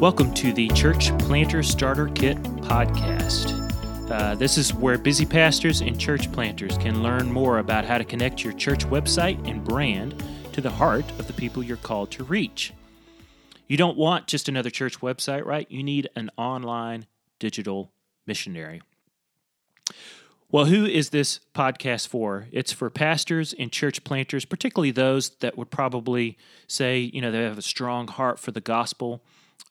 Welcome 0.00 0.32
to 0.34 0.52
the 0.52 0.68
Church 0.68 1.10
Planter 1.18 1.60
Starter 1.64 2.06
Kit 2.10 2.40
podcast. 2.62 4.08
Uh, 4.08 4.36
this 4.36 4.56
is 4.56 4.72
where 4.72 4.96
busy 4.96 5.26
pastors 5.26 5.80
and 5.80 5.98
church 5.98 6.30
planters 6.30 6.78
can 6.78 7.02
learn 7.02 7.32
more 7.32 7.58
about 7.58 7.84
how 7.84 7.98
to 7.98 8.04
connect 8.04 8.44
your 8.44 8.52
church 8.52 8.86
website 8.86 9.44
and 9.50 9.64
brand 9.64 10.22
to 10.52 10.60
the 10.60 10.70
heart 10.70 11.04
of 11.18 11.26
the 11.26 11.32
people 11.32 11.64
you're 11.64 11.76
called 11.78 12.12
to 12.12 12.22
reach. 12.22 12.72
You 13.66 13.76
don't 13.76 13.98
want 13.98 14.28
just 14.28 14.48
another 14.48 14.70
church 14.70 15.00
website, 15.00 15.44
right? 15.44 15.68
You 15.68 15.82
need 15.82 16.08
an 16.14 16.30
online 16.36 17.06
digital 17.40 17.90
missionary. 18.24 18.80
Well, 20.48 20.66
who 20.66 20.86
is 20.86 21.10
this 21.10 21.40
podcast 21.56 22.06
for? 22.06 22.46
It's 22.52 22.70
for 22.70 22.88
pastors 22.88 23.52
and 23.52 23.72
church 23.72 24.04
planters, 24.04 24.44
particularly 24.44 24.92
those 24.92 25.30
that 25.40 25.58
would 25.58 25.72
probably 25.72 26.38
say, 26.68 27.00
you 27.00 27.20
know, 27.20 27.32
they 27.32 27.42
have 27.42 27.58
a 27.58 27.62
strong 27.62 28.06
heart 28.06 28.38
for 28.38 28.52
the 28.52 28.60
gospel 28.60 29.22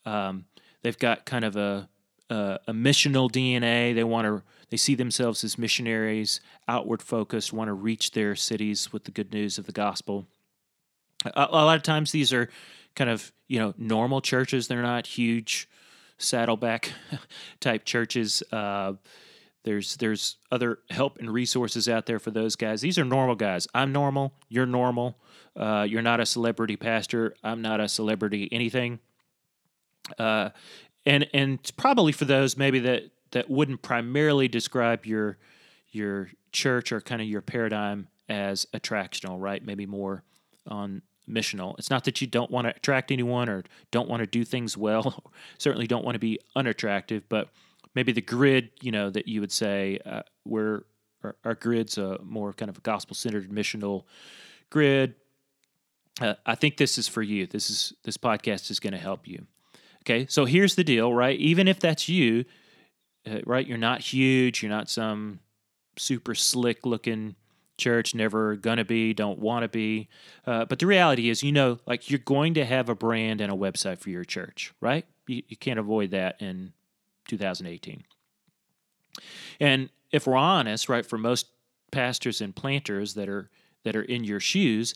um, 0.08 0.46
they've 0.84 0.98
got 0.98 1.26
kind 1.26 1.44
of 1.44 1.56
a, 1.58 1.90
a, 2.30 2.60
a 2.68 2.74
missional 2.74 3.30
DNA. 3.30 3.94
They 3.94 4.04
want 4.04 4.26
to 4.26 4.44
they 4.70 4.78
see 4.78 4.96
themselves 4.96 5.44
as 5.44 5.58
missionaries, 5.58 6.42
outward 6.68 7.02
focused, 7.02 7.54
want 7.54 7.70
to 7.70 7.74
reach 7.74 8.12
their 8.12 8.36
cities 8.36 8.92
with 8.92 9.06
the 9.06 9.12
good 9.12 9.32
news 9.34 9.58
of 9.58 9.66
the 9.66 9.72
gospel. 9.72 10.28
A, 11.26 11.48
a 11.50 11.66
lot 11.66 11.78
of 11.78 11.84
times 11.84 12.12
these 12.12 12.34
are 12.34 12.50
kind 12.96 13.10
of 13.10 13.32
you 13.48 13.60
know 13.60 13.74
normal 13.78 14.22
churches. 14.22 14.68
They're 14.68 14.82
not 14.82 15.08
huge 15.08 15.70
saddleback 16.18 16.92
type 17.60 17.86
churches. 17.86 18.42
Uh, 18.52 18.94
there's 19.64 19.98
there's 19.98 20.38
other 20.52 20.80
help 20.90 21.18
and 21.20 21.30
resources 21.30 21.90
out 21.90 22.06
there 22.06 22.20
for 22.20 22.32
those 22.32 22.56
guys. 22.56 22.80
These 22.80 22.98
are 22.98 23.04
normal 23.04 23.36
guys. 23.36 23.68
I'm 23.74 23.92
normal. 23.92 24.34
You're 24.48 24.66
normal. 24.66 25.18
Uh, 25.56 25.86
you're 25.90 26.02
not 26.02 26.22
a 26.22 26.26
celebrity 26.26 26.78
pastor. 26.78 27.36
I'm 27.44 27.62
not 27.62 27.82
a 27.82 27.90
celebrity 27.90 28.48
anything. 28.52 29.00
Uh, 30.18 30.50
and 31.06 31.28
and 31.34 31.60
probably 31.78 32.12
for 32.12 32.26
those 32.26 32.58
maybe 32.58 32.80
that 32.80 33.04
that 33.32 33.50
wouldn't 33.50 33.82
primarily 33.82 34.48
describe 34.48 35.06
your 35.06 35.38
your 35.90 36.30
church 36.52 36.92
or 36.92 37.02
kind 37.02 37.22
of 37.22 37.28
your 37.28 37.42
paradigm 37.42 38.08
as 38.30 38.66
attractional, 38.74 39.40
right? 39.40 39.64
Maybe 39.64 39.86
more 39.86 40.24
on 40.68 41.02
missional. 41.30 41.78
It's 41.78 41.90
not 41.90 42.04
that 42.06 42.22
you 42.22 42.28
don't 42.28 42.52
want 42.52 42.68
to 42.68 42.76
attract 42.76 43.12
anyone 43.12 43.50
or 43.50 43.64
don't 43.92 44.10
want 44.10 44.22
to 44.22 44.28
do 44.28 44.44
things 44.44 44.78
well. 44.78 45.32
Certainly 45.58 45.88
don't 45.88 46.06
want 46.06 46.16
to 46.16 46.20
be 46.20 46.40
unattractive, 46.56 47.28
but 47.30 47.50
maybe 47.96 48.12
the 48.12 48.22
grid, 48.22 48.70
you 48.82 48.92
know, 48.92 49.10
that 49.10 49.28
you 49.28 49.42
would 49.42 49.52
say 49.52 50.00
uh, 50.06 50.24
where 50.44 50.84
our, 51.24 51.36
our, 51.44 51.56
grid's 51.56 51.98
a 51.98 52.20
more 52.24 52.54
kind 52.54 52.70
of 52.70 52.78
a 52.78 52.82
gospel 52.82 53.16
centered 53.16 53.50
missional 53.50 54.04
grid. 54.70 55.16
Uh, 56.22 56.36
I 56.46 56.56
think 56.56 56.78
this 56.78 56.98
is 56.98 57.08
for 57.08 57.22
you. 57.22 57.46
This 57.46 57.70
is 57.70 57.94
this 58.04 58.18
podcast 58.18 58.72
is 58.72 58.80
going 58.80 58.94
to 58.94 59.00
help 59.00 59.28
you. 59.28 59.46
Okay, 60.08 60.26
so 60.30 60.46
here's 60.46 60.76
the 60.76 60.86
deal, 60.86 61.14
right? 61.14 61.38
Even 61.38 61.68
if 61.68 61.82
that's 61.82 62.08
you, 62.08 62.46
uh, 63.30 63.40
right? 63.46 63.68
You're 63.68 63.78
not 63.78 64.00
huge. 64.00 64.64
You're 64.64 64.70
not 64.70 64.90
some 64.90 65.42
super 65.98 66.34
slick 66.34 66.86
looking 66.86 67.36
church, 67.78 68.16
never 68.16 68.56
gonna 68.56 68.86
be, 68.86 69.14
don't 69.14 69.38
want 69.38 69.64
to 69.64 69.68
be. 69.68 70.08
Uh, 70.46 70.64
but 70.64 70.80
the 70.80 70.88
reality 70.88 71.30
is, 71.30 71.44
you 71.44 71.52
know, 71.52 71.80
like 71.86 72.10
you're 72.10 72.20
going 72.20 72.54
to 72.54 72.64
have 72.64 72.88
a 72.88 72.96
brand 72.96 73.42
and 73.42 73.52
a 73.52 73.56
website 73.56 74.00
for 74.00 74.10
your 74.10 74.24
church, 74.24 74.74
right? 74.80 75.06
You, 75.28 75.44
you 75.50 75.58
can't 75.58 75.78
avoid 75.78 76.12
that 76.12 76.42
in 76.42 76.72
2018. 77.28 78.06
And 79.60 79.90
if 80.14 80.26
we're 80.26 80.38
honest, 80.38 80.88
right, 80.88 81.06
for 81.06 81.18
most 81.18 81.48
pastors 81.92 82.40
and 82.40 82.56
planters 82.56 83.14
that 83.16 83.28
are 83.28 83.50
that 83.84 83.98
are 83.98 84.04
in 84.04 84.24
your 84.24 84.40
shoes, 84.40 84.96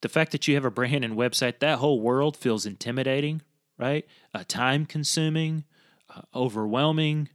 the 0.00 0.08
fact 0.08 0.32
that 0.32 0.48
you 0.48 0.56
have 0.56 0.64
a 0.64 0.70
brand 0.70 1.04
and 1.04 1.14
website, 1.14 1.60
that 1.60 1.78
whole 1.78 2.00
world 2.00 2.36
feels 2.36 2.66
intimidating, 2.66 3.40
right? 3.78 4.06
Uh, 4.32 4.44
time 4.46 4.86
consuming, 4.86 5.64
uh, 6.14 6.22
overwhelming, 6.34 7.28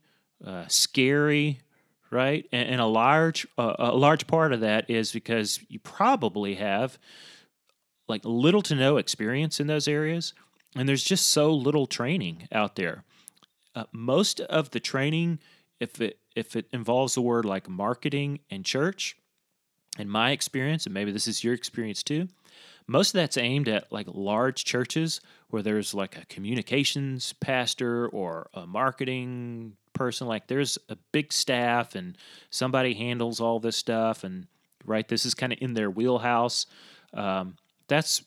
uh, 0.46 0.66
scary, 0.68 1.60
right? 2.12 2.48
And, 2.52 2.70
and 2.70 2.82
a 2.82 2.86
large 2.86 3.48
uh, 3.58 3.76
a 3.80 3.96
large 3.96 4.28
part 4.28 4.54
of 4.54 4.62
that 4.62 4.90
is 4.90 5.12
because 5.12 5.60
you 5.68 5.80
probably 5.80 6.56
have 6.56 6.98
like 8.08 8.22
little 8.24 8.62
to 8.64 8.76
no 8.76 8.98
experience 8.98 9.60
in 9.60 9.68
those 9.68 9.88
areas, 9.88 10.34
and 10.76 10.88
there's 10.88 11.04
just 11.04 11.30
so 11.30 11.54
little 11.54 11.86
training 11.86 12.48
out 12.52 12.76
there. 12.76 13.04
Uh, 13.76 13.84
most 13.92 14.40
of 14.42 14.72
the 14.72 14.80
training, 14.80 15.40
if 15.80 16.02
it 16.02 16.20
if 16.36 16.56
it 16.56 16.68
involves 16.72 17.16
the 17.16 17.22
word 17.22 17.46
like 17.46 17.70
marketing 17.70 18.40
and 18.50 18.66
church, 18.66 19.18
in 19.98 20.10
my 20.10 20.32
experience, 20.32 20.86
and 20.86 20.94
maybe 20.94 21.12
this 21.12 21.28
is 21.28 21.44
your 21.44 21.54
experience 21.54 22.04
too, 22.04 22.28
most 22.88 23.10
of 23.10 23.14
that's 23.14 23.38
aimed 23.38 23.68
at 23.68 23.92
like 23.92 24.08
large 24.12 24.64
churches 24.66 25.22
where 25.50 25.62
there's 25.62 25.94
like 25.94 26.18
a 26.18 26.26
communications 26.26 27.34
pastor 27.34 28.08
or 28.08 28.50
a 28.54 28.66
marketing 28.66 29.74
person 29.94 30.28
like 30.28 30.48
there's 30.48 30.78
a 30.88 30.96
big 31.12 31.34
staff 31.34 31.94
and 31.94 32.18
somebody 32.50 32.94
handles 32.94 33.42
all 33.42 33.60
this 33.60 33.76
stuff 33.76 34.24
and 34.24 34.48
right 34.86 35.08
this 35.10 35.26
is 35.26 35.34
kind 35.34 35.52
of 35.52 35.60
in 35.62 35.74
their 35.74 35.92
wheelhouse. 35.92 36.66
Um, 37.14 37.58
that's 37.88 38.24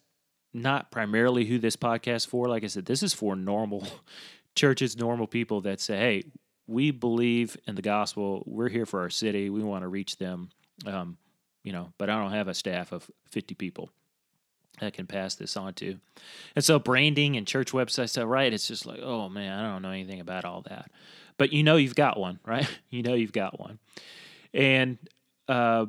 not 0.53 0.91
primarily 0.91 1.45
who 1.45 1.59
this 1.59 1.77
podcast 1.77 2.27
for. 2.27 2.49
Like 2.49 2.63
i 2.63 2.67
said 2.69 2.85
this 2.85 3.03
is 3.03 3.15
for 3.15 3.35
normal 3.35 3.87
churches 4.55 4.97
normal 4.97 5.27
people 5.27 5.63
that 5.63 5.81
say 5.81 5.97
hey 5.97 6.25
we 6.67 6.91
believe 6.91 7.57
in 7.67 7.75
the 7.75 7.83
gospel. 7.83 8.43
We're 8.47 8.69
here 8.69 8.87
for 8.87 9.01
our 9.01 9.11
city. 9.11 9.51
We 9.51 9.63
want 9.63 9.83
to 9.83 9.89
reach 9.89 10.17
them. 10.17 10.51
Um, 10.87 11.17
you 11.63 11.73
know 11.73 11.93
but 11.99 12.11
i 12.11 12.19
don't 12.19 12.33
have 12.33 12.49
a 12.49 12.55
staff 12.55 12.93
of 12.93 13.11
50 13.31 13.55
people 13.55 13.91
that 14.81 14.95
can 14.95 15.07
pass 15.07 15.35
this 15.35 15.57
on 15.57 15.75
to. 15.75 15.99
And 16.57 16.65
so 16.65 16.79
branding 16.79 17.37
and 17.37 17.47
church 17.47 17.73
websites, 17.73 18.11
so 18.11 18.25
right, 18.25 18.53
it's 18.53 18.67
just 18.67 18.87
like, 18.87 19.01
oh 19.03 19.29
man, 19.29 19.53
I 19.53 19.71
don't 19.71 19.83
know 19.83 19.91
anything 19.91 20.21
about 20.21 20.45
all 20.45 20.63
that. 20.63 20.91
But 21.37 21.53
you 21.53 21.63
know 21.63 21.77
you've 21.77 21.95
got 21.95 22.19
one, 22.19 22.39
right? 22.47 22.69
You 22.91 23.03
know 23.03 23.15
you've 23.15 23.33
got 23.33 23.59
one. 23.59 23.79
And 24.55 24.99
uh, 25.49 25.87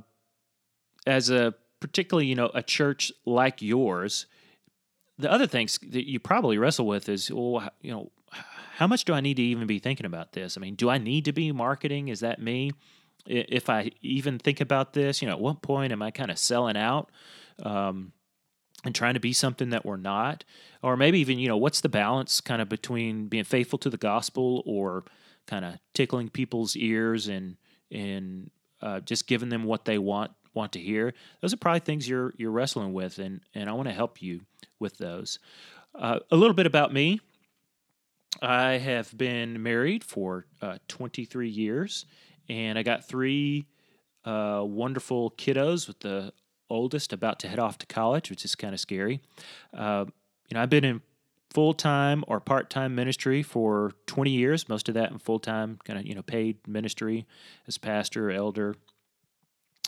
as 1.06 1.30
a 1.30 1.56
particularly, 1.80 2.28
you 2.28 2.36
know, 2.36 2.50
a 2.54 2.64
church 2.64 3.12
like 3.26 3.62
yours, 3.62 4.26
the 5.18 5.32
other 5.32 5.48
things 5.48 5.80
that 5.90 6.08
you 6.08 6.20
probably 6.20 6.58
wrestle 6.58 6.88
with 6.88 7.10
is, 7.10 7.32
well, 7.32 7.70
you 7.82 7.92
know, 7.92 8.12
how 8.76 8.88
much 8.88 9.06
do 9.06 9.14
I 9.14 9.22
need 9.22 9.36
to 9.36 9.44
even 9.44 9.68
be 9.68 9.80
thinking 9.80 10.06
about 10.06 10.32
this? 10.32 10.58
I 10.58 10.62
mean, 10.62 10.76
do 10.76 10.90
I 10.90 10.98
need 10.98 11.26
to 11.26 11.34
be 11.34 11.52
marketing? 11.52 12.08
Is 12.08 12.22
that 12.22 12.42
me? 12.42 12.72
If 13.26 13.70
I 13.70 13.92
even 14.02 14.38
think 14.40 14.60
about 14.60 14.94
this, 14.94 15.22
you 15.22 15.28
know, 15.28 15.36
at 15.36 15.40
what 15.40 15.62
point 15.62 15.94
am 15.94 16.02
I 16.02 16.12
kind 16.12 16.30
of 16.30 16.38
selling 16.38 16.78
out? 16.78 17.10
Um, 17.62 18.12
and 18.84 18.94
trying 18.94 19.14
to 19.14 19.20
be 19.20 19.34
something 19.34 19.70
that 19.70 19.86
we're 19.86 19.98
not? 19.98 20.44
Or 20.82 20.98
maybe 20.98 21.20
even 21.20 21.40
you 21.40 21.48
know 21.48 21.58
what's 21.58 21.82
the 21.82 21.90
balance 21.90 22.42
kind 22.42 22.62
of 22.62 22.70
between 22.70 23.28
being 23.28 23.44
faithful 23.44 23.80
to 23.80 23.90
the 23.90 23.98
gospel 23.98 24.62
or 24.66 25.06
kind 25.48 25.66
of 25.66 25.76
tickling 25.94 26.30
people's 26.30 26.76
ears 26.76 27.28
and 27.28 27.58
and 27.92 28.50
uh, 28.82 29.00
just 29.00 29.28
giving 29.28 29.50
them 29.50 29.64
what 29.64 29.86
they 29.86 29.98
want 29.98 30.32
want 30.54 30.74
to 30.74 30.80
hear? 30.80 31.14
Those 31.42 31.54
are 31.54 31.58
probably 31.58 31.80
things 31.80 32.08
you're 32.08 32.34
you're 32.38 32.52
wrestling 32.52 32.94
with 32.94 33.20
and 33.20 33.42
and 33.54 33.70
I 33.70 33.74
want 33.74 33.88
to 33.88 33.94
help 33.94 34.22
you 34.22 34.42
with 34.80 34.98
those. 34.98 35.40
Uh, 35.96 36.20
a 36.32 36.36
little 36.36 36.56
bit 36.56 36.66
about 36.66 36.94
me. 36.94 37.20
I 38.42 38.74
have 38.74 39.16
been 39.16 39.62
married 39.62 40.04
for 40.04 40.48
uh, 40.60 40.80
23 40.88 41.48
years 41.48 42.06
and 42.50 42.78
I 42.78 42.84
got 42.84 43.08
three 43.08 43.66
uh, 44.26 44.64
wonderful 44.66 45.32
kiddos 45.32 45.88
with 45.88 46.00
the 46.00 46.34
oldest 46.70 47.14
about 47.14 47.40
to 47.40 47.48
head 47.48 47.60
off 47.60 47.78
to 47.80 47.86
college, 47.86 48.30
which 48.30 48.46
is 48.46 48.56
kind 48.56 48.74
of 48.74 48.80
scary. 48.80 49.22
Uh, 49.74 50.06
you 50.50 50.56
know, 50.56 50.62
I've 50.62 50.70
been 50.70 50.86
in 50.86 51.02
full 51.54 51.74
time 51.74 52.24
or 52.28 52.40
part 52.40 52.70
time 52.70 52.96
ministry 52.96 53.44
for 53.44 53.92
20 54.08 54.32
years, 54.32 54.68
most 54.68 54.90
of 54.90 54.96
that 54.96 55.12
in 55.12 55.20
full 55.20 55.40
time, 55.40 55.80
kind 55.84 56.00
of, 56.00 56.06
you 56.06 56.16
know, 56.16 56.22
paid 56.22 56.68
ministry 56.68 57.26
as 57.68 57.78
pastor, 57.78 58.32
elder 58.32 58.76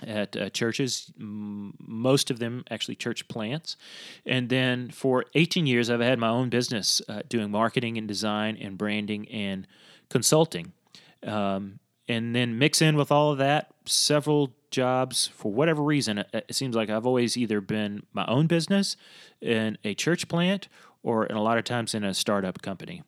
at 0.06 0.36
uh, 0.36 0.50
churches, 0.50 1.12
most 1.18 2.30
of 2.30 2.40
them 2.40 2.64
actually 2.70 2.96
church 2.96 3.28
plants. 3.28 3.78
And 4.26 4.50
then 4.50 4.90
for 4.90 5.26
18 5.36 5.66
years, 5.66 5.90
I've 5.90 6.02
had 6.02 6.20
my 6.20 6.28
own 6.28 6.50
business 6.50 7.02
uh, 7.08 7.22
doing 7.30 7.50
marketing 7.50 7.98
and 7.98 8.08
design 8.08 8.58
and 8.60 8.78
branding 8.78 9.28
and 9.30 9.66
consulting. 10.10 10.74
Um, 11.24 11.80
and 12.08 12.36
then 12.36 12.58
mix 12.58 12.82
in 12.82 12.96
with 12.96 13.12
all 13.12 13.32
of 13.32 13.38
that 13.38 13.74
several 13.86 14.54
jobs 14.72 15.28
for 15.28 15.52
whatever 15.52 15.82
reason. 15.82 16.24
It, 16.34 16.54
seems 16.54 16.76
like 16.76 16.90
i've 16.90 17.06
always 17.06 17.38
either 17.38 17.62
been 17.62 18.04
my 18.14 18.26
own 18.26 18.48
business 18.48 18.98
in 19.42 19.78
a 19.84 19.94
church 19.94 20.28
plant 20.28 20.68
or 21.04 21.26
in 21.26 21.36
a 21.36 21.42
lot 21.42 21.58
of 21.58 21.64
times 21.64 21.94
in 21.94 22.04
a 22.04 22.14
startup 22.14 22.62
company. 22.62 23.04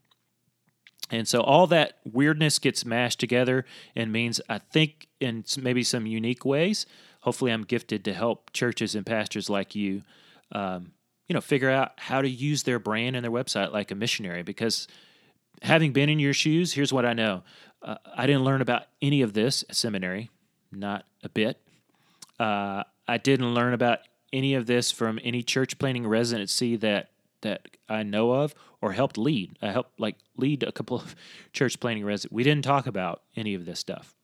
And 1.09 1.27
so 1.27 1.41
all 1.41 1.67
that 1.67 1.99
weirdness 2.05 2.59
gets 2.59 2.85
mashed 2.85 3.19
together 3.19 3.65
and 3.95 4.11
means 4.11 4.39
i 4.49 4.59
think 4.59 5.07
in 5.19 5.43
maybe 5.59 5.83
some 5.83 6.05
unique 6.05 6.45
ways. 6.45 6.85
Hopefully 7.21 7.51
i'm 7.51 7.63
gifted 7.63 8.05
to 8.05 8.13
help 8.13 8.53
churches 8.53 8.95
and 8.95 9.05
pastors 9.05 9.49
like 9.49 9.75
you 9.75 10.03
um, 10.53 10.93
you 11.27 11.33
know 11.33 11.41
figure 11.41 11.69
out 11.69 11.91
how 11.97 12.21
to 12.21 12.29
use 12.29 12.63
their 12.63 12.79
brand 12.79 13.15
and 13.15 13.23
their 13.23 13.31
website 13.31 13.73
like 13.73 13.91
a 13.91 13.95
missionary. 13.95 14.43
Because 14.43 14.87
having 15.61 15.91
been 15.91 16.09
in 16.09 16.19
your 16.19 16.33
shoes 16.33 16.73
here's 16.73 16.93
what 16.93 17.05
i 17.05 17.13
know 17.13 17.43
uh, 17.81 17.95
I 18.15 18.27
didn't 18.27 18.43
learn 18.43 18.61
about 18.61 18.83
any 19.01 19.21
of 19.21 19.33
this 19.33 19.63
at 19.69 19.75
seminary, 19.75 20.29
not 20.71 21.05
a 21.23 21.29
bit. 21.29 21.61
Uh, 22.39 22.83
I 23.07 23.17
didn't 23.17 23.53
learn 23.53 23.73
about 23.73 23.99
any 24.33 24.53
of 24.53 24.65
this 24.65 24.91
from 24.91 25.19
any 25.23 25.41
church 25.41 25.79
planting 25.79 26.07
residency 26.07 26.75
that 26.77 27.11
that 27.41 27.67
I 27.87 28.03
know 28.03 28.31
of 28.31 28.55
or 28.81 28.93
helped 28.93 29.17
lead. 29.17 29.57
I 29.61 29.71
helped 29.71 29.99
like 29.99 30.15
lead 30.37 30.63
a 30.63 30.71
couple 30.71 30.97
of 30.97 31.15
church 31.53 31.79
planting 31.79 32.03
residents. 32.03 32.33
We 32.33 32.43
didn't 32.43 32.65
talk 32.65 32.87
about 32.87 33.21
any 33.35 33.53
of 33.53 33.65
this 33.65 33.79
stuff. 33.79 34.15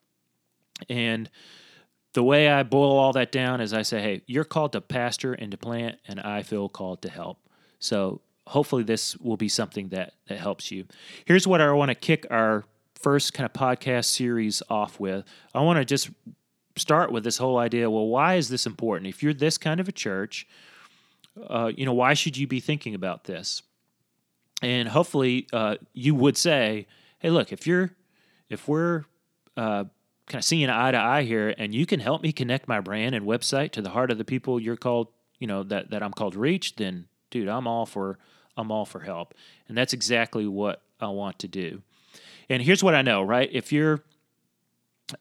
And 0.89 1.29
the 2.13 2.23
way 2.23 2.49
I 2.49 2.63
boil 2.63 2.97
all 2.97 3.13
that 3.13 3.31
down 3.31 3.61
is 3.61 3.73
I 3.73 3.83
say, 3.83 4.01
hey, 4.01 4.21
you're 4.25 4.43
called 4.43 4.73
to 4.73 4.81
pastor 4.81 5.33
and 5.33 5.51
to 5.51 5.57
plant, 5.57 5.99
and 6.07 6.19
I 6.19 6.43
feel 6.43 6.69
called 6.69 7.01
to 7.03 7.09
help. 7.09 7.39
So 7.79 8.21
hopefully 8.47 8.83
this 8.83 9.17
will 9.17 9.37
be 9.37 9.49
something 9.49 9.89
that 9.89 10.13
that 10.27 10.39
helps 10.39 10.71
you. 10.71 10.85
Here's 11.25 11.47
what 11.47 11.61
I 11.61 11.71
want 11.71 11.89
to 11.89 11.95
kick 11.95 12.25
our 12.29 12.65
first 13.03 13.33
kind 13.33 13.45
of 13.45 13.53
podcast 13.53 14.05
series 14.05 14.63
off 14.69 14.99
with. 14.99 15.25
I 15.53 15.61
want 15.61 15.77
to 15.77 15.85
just 15.85 16.09
start 16.77 17.11
with 17.11 17.23
this 17.23 17.37
whole 17.37 17.57
idea. 17.57 17.89
Well, 17.91 18.07
why 18.07 18.35
is 18.35 18.49
this 18.49 18.65
important? 18.65 19.07
If 19.07 19.21
you're 19.21 19.33
this 19.33 19.57
kind 19.57 19.79
of 19.79 19.87
a 19.87 19.91
church, 19.91 20.47
uh, 21.49 21.71
you 21.75 21.85
know, 21.85 21.93
why 21.93 22.13
should 22.13 22.37
you 22.37 22.47
be 22.47 22.59
thinking 22.59 22.95
about 22.95 23.25
this? 23.25 23.61
And 24.61 24.87
hopefully, 24.87 25.47
uh, 25.51 25.75
you 25.93 26.15
would 26.15 26.37
say, 26.37 26.87
"Hey, 27.19 27.29
look, 27.29 27.51
if 27.51 27.67
you're, 27.67 27.91
if 28.49 28.67
we're 28.67 29.03
uh, 29.57 29.83
kind 30.27 30.39
of 30.39 30.45
seeing 30.45 30.69
eye 30.69 30.91
to 30.91 30.97
eye 30.97 31.23
here, 31.23 31.53
and 31.57 31.75
you 31.75 31.85
can 31.85 31.99
help 31.99 32.23
me 32.23 32.31
connect 32.31 32.67
my 32.67 32.79
brand 32.79 33.13
and 33.13 33.25
website 33.25 33.71
to 33.71 33.81
the 33.81 33.89
heart 33.89 34.09
of 34.09 34.17
the 34.17 34.25
people 34.25 34.59
you're 34.59 34.77
called, 34.77 35.09
you 35.39 35.47
know, 35.47 35.63
that 35.63 35.89
that 35.91 36.01
I'm 36.01 36.13
called 36.13 36.33
to 36.33 36.39
reach, 36.39 36.77
then, 36.77 37.07
dude, 37.29 37.49
I'm 37.49 37.67
all 37.67 37.85
for, 37.85 38.17
I'm 38.55 38.71
all 38.71 38.85
for 38.85 39.01
help." 39.01 39.33
And 39.67 39.77
that's 39.77 39.91
exactly 39.91 40.47
what 40.47 40.81
I 41.01 41.07
want 41.07 41.39
to 41.39 41.47
do. 41.49 41.81
And 42.53 42.61
here's 42.61 42.83
what 42.83 42.95
I 42.95 43.01
know, 43.01 43.23
right? 43.23 43.49
If 43.51 43.71
you're 43.71 44.03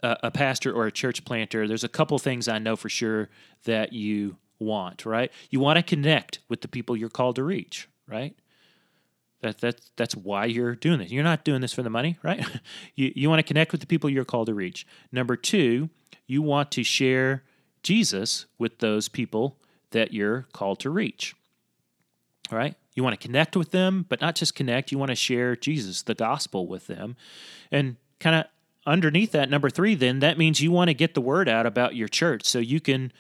a, 0.03 0.19
a 0.25 0.31
pastor 0.31 0.73
or 0.73 0.87
a 0.87 0.93
church 0.93 1.25
planter, 1.25 1.67
there's 1.67 1.85
a 1.85 1.89
couple 1.89 2.19
things 2.19 2.47
I 2.47 2.59
know 2.59 2.77
for 2.77 2.89
sure 2.89 3.31
that 3.65 3.93
you 3.93 4.37
want, 4.59 5.07
right? 5.07 5.33
You 5.51 5.61
want 5.61 5.79
to 5.79 5.83
connect 5.83 6.41
with 6.49 6.61
the 6.61 6.69
people 6.69 6.97
you're 6.97 7.09
called 7.09 7.37
to 7.37 7.43
reach, 7.43 7.89
right? 8.07 8.37
That, 9.41 9.59
that, 9.59 9.81
that's 9.97 10.15
why 10.15 10.45
you're 10.45 10.75
doing 10.75 10.99
this. 10.99 11.11
You're 11.11 11.25
not 11.25 11.45
doing 11.45 11.61
this 11.61 11.73
for 11.73 11.83
the 11.83 11.91
money, 11.91 12.19
right? 12.23 12.45
you, 12.95 13.13
you 13.17 13.29
want 13.29 13.41
to 13.41 13.45
connect 13.45 13.73
with 13.73 13.81
the 13.81 13.87
people 13.87 14.09
you're 14.09 14.25
called 14.25 14.47
to 14.47 14.55
reach. 14.55 14.87
Number 15.11 15.35
two, 15.35 15.89
you 16.27 16.43
want 16.43 16.71
to 16.73 16.85
share 16.85 17.43
Jesus 17.83 18.47
with 18.59 18.79
those 18.79 19.09
people 19.09 19.57
that 19.91 20.13
you're 20.13 20.47
called 20.53 20.81
to 20.81 20.91
reach, 20.91 21.35
right? 22.51 22.77
You 22.95 23.03
want 23.03 23.19
to 23.19 23.27
connect 23.27 23.57
with 23.57 23.71
them, 23.71 24.07
but 24.09 24.21
not 24.21 24.35
just 24.35 24.55
connect. 24.55 24.93
You 24.93 24.99
want 24.99 25.11
to 25.11 25.17
share 25.17 25.57
Jesus, 25.57 26.03
the 26.03 26.15
gospel 26.15 26.67
with 26.67 26.87
them. 26.87 27.17
And 27.71 27.97
kind 28.21 28.37
of 28.37 28.47
underneath 28.87 29.33
that, 29.33 29.51
number 29.51 29.71
three, 29.71 29.95
then 29.95 30.21
that 30.21 30.39
means 30.39 30.61
you 30.61 30.71
want 30.71 30.89
to 30.89 30.95
get 30.95 31.15
the 31.15 31.21
word 31.21 31.49
out 31.49 31.67
about 31.67 31.95
your 31.95 32.09
church 32.09 32.45
so 32.45 32.59
you 32.59 32.81
can 32.81 33.13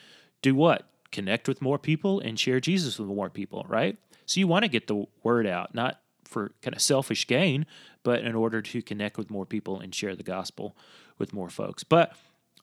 do 0.43 0.55
what? 0.55 0.89
Connect 1.11 1.49
with 1.49 1.63
more 1.63 1.79
people 1.79 2.21
and 2.21 2.39
share 2.39 2.61
Jesus 2.61 2.99
with 2.99 3.09
more 3.09 3.31
people, 3.31 3.65
right? 3.69 3.97
So 4.27 4.41
you 4.41 4.47
want 4.47 4.65
to 4.65 4.69
get 4.69 4.87
the 4.87 5.07
word 5.23 5.47
out, 5.47 5.75
not 5.75 6.01
for 6.25 6.53
kind 6.63 6.75
of 6.75 6.83
selfish 6.83 7.27
gain, 7.27 7.67
but 8.03 8.21
in 8.21 8.35
order 8.35 8.63
to 8.63 8.83
connect 8.83 9.19
with 9.19 9.31
more 9.31 9.47
people 9.47 9.81
and 9.81 9.95
share 9.95 10.17
the 10.17 10.23
gospel 10.23 10.77
with 11.19 11.33
more 11.33 11.51
folks. 11.51 11.85
But 11.85 12.15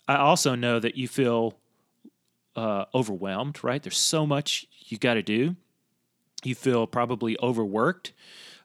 I 0.08 0.18
also 0.18 0.56
know 0.56 0.80
that 0.80 0.96
you 0.96 1.08
feel 1.08 1.58
uh, 2.56 2.86
overwhelmed, 2.94 3.64
right? 3.64 3.82
There's 3.82 3.98
so 3.98 4.26
much 4.26 4.66
you 4.88 4.98
got 4.98 5.14
to 5.14 5.24
do 5.24 5.56
you 6.46 6.56
feel 6.56 6.88
probably 6.88 7.38
overworked. 7.42 8.14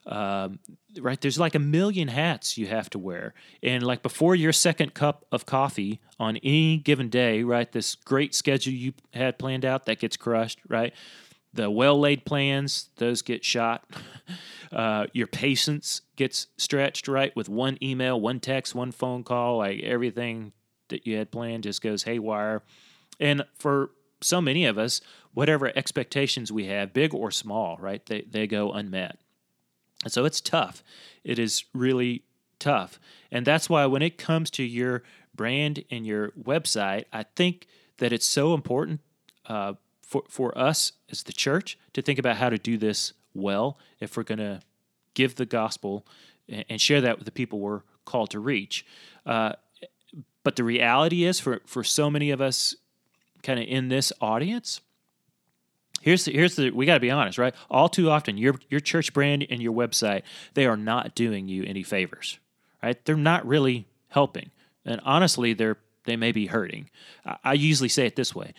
Um, 0.05 0.59
right? 0.99 1.19
There's 1.19 1.39
like 1.39 1.55
a 1.55 1.59
million 1.59 2.07
hats 2.09 2.57
you 2.57 2.67
have 2.67 2.89
to 2.91 2.99
wear. 2.99 3.33
And 3.63 3.81
like 3.83 4.03
before 4.03 4.35
your 4.35 4.53
second 4.53 4.93
cup 4.93 5.25
of 5.31 5.45
coffee 5.47 5.99
on 6.19 6.37
any 6.37 6.77
given 6.77 7.09
day 7.09 7.41
right 7.43 7.71
this 7.71 7.95
great 7.95 8.35
schedule 8.35 8.71
you 8.71 8.93
had 9.13 9.39
planned 9.39 9.65
out 9.65 9.85
that 9.87 9.99
gets 9.99 10.15
crushed 10.15 10.59
right? 10.69 10.93
The 11.53 11.71
well 11.71 11.99
laid 11.99 12.23
plans 12.25 12.89
those 12.97 13.21
get 13.21 13.43
shot. 13.43 13.85
Uh, 14.71 15.05
your 15.13 15.27
patience 15.27 16.01
gets 16.17 16.47
stretched 16.57 17.07
right? 17.07 17.33
With 17.35 17.47
one 17.47 17.77
email 17.81 18.19
one 18.19 18.39
text 18.39 18.75
one 18.75 18.91
phone 18.91 19.23
call 19.23 19.59
like 19.59 19.79
everything 19.81 20.51
that 20.89 21.05
you 21.07 21.15
had 21.17 21.31
planned 21.31 21.63
just 21.63 21.81
goes 21.81 22.03
haywire. 22.03 22.63
And 23.19 23.43
for 23.57 23.91
so 24.25 24.41
many 24.41 24.65
of 24.65 24.77
us, 24.77 25.01
whatever 25.33 25.71
expectations 25.75 26.51
we 26.51 26.65
have, 26.65 26.93
big 26.93 27.13
or 27.13 27.31
small, 27.31 27.77
right, 27.79 28.05
they, 28.05 28.21
they 28.21 28.47
go 28.47 28.71
unmet. 28.71 29.17
And 30.03 30.11
so 30.11 30.25
it's 30.25 30.41
tough. 30.41 30.83
It 31.23 31.39
is 31.39 31.65
really 31.73 32.23
tough. 32.59 32.99
And 33.31 33.45
that's 33.45 33.69
why 33.69 33.85
when 33.85 34.01
it 34.01 34.17
comes 34.17 34.49
to 34.51 34.63
your 34.63 35.03
brand 35.33 35.83
and 35.91 36.05
your 36.05 36.31
website, 36.31 37.05
I 37.11 37.23
think 37.35 37.67
that 37.97 38.13
it's 38.13 38.25
so 38.25 38.53
important 38.53 39.01
uh, 39.47 39.73
for, 40.01 40.23
for 40.29 40.57
us 40.57 40.93
as 41.11 41.23
the 41.23 41.33
church 41.33 41.77
to 41.93 42.01
think 42.01 42.19
about 42.19 42.37
how 42.37 42.49
to 42.49 42.57
do 42.57 42.77
this 42.77 43.13
well 43.33 43.77
if 43.99 44.15
we're 44.15 44.23
going 44.23 44.39
to 44.39 44.61
give 45.13 45.35
the 45.35 45.45
gospel 45.45 46.05
and 46.47 46.79
share 46.79 47.01
that 47.01 47.17
with 47.17 47.25
the 47.25 47.31
people 47.31 47.59
we're 47.59 47.81
called 48.05 48.29
to 48.29 48.39
reach. 48.39 48.85
Uh, 49.25 49.53
but 50.43 50.55
the 50.55 50.63
reality 50.63 51.23
is, 51.23 51.39
for, 51.39 51.61
for 51.65 51.83
so 51.83 52.11
many 52.11 52.29
of 52.29 52.39
us 52.39 52.75
kind 53.45 53.59
of 53.59 53.65
in 53.67 53.87
this 53.87 54.11
audience, 54.19 54.81
here's 56.01 56.25
the, 56.25 56.33
here's 56.33 56.55
the 56.55 56.71
we 56.71 56.85
got 56.85 56.95
to 56.95 56.99
be 56.99 57.11
honest, 57.11 57.37
right? 57.37 57.55
All 57.69 57.87
too 57.87 58.09
often, 58.09 58.37
your 58.37 58.55
your 58.69 58.81
church 58.81 59.13
brand 59.13 59.45
and 59.49 59.61
your 59.61 59.73
website 59.73 60.23
they 60.55 60.65
are 60.65 60.75
not 60.75 61.15
doing 61.15 61.47
you 61.47 61.63
any 61.63 61.83
favors, 61.83 62.39
right? 62.83 63.03
They're 63.05 63.15
not 63.15 63.45
really 63.45 63.87
helping, 64.09 64.51
and 64.83 64.99
honestly, 65.05 65.53
they're 65.53 65.77
they 66.05 66.15
may 66.15 66.31
be 66.31 66.47
hurting. 66.47 66.89
I, 67.25 67.37
I 67.43 67.53
usually 67.53 67.89
say 67.89 68.05
it 68.05 68.15
this 68.15 68.35
way: 68.35 68.53